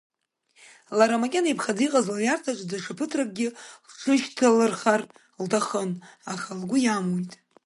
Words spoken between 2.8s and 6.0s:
ԥыҭракгьы лҽышьҭалырхар лҭахын,